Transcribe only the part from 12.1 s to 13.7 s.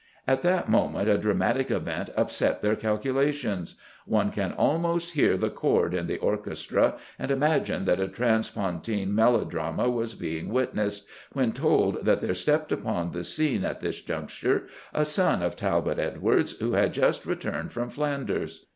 there stepped upon the scene,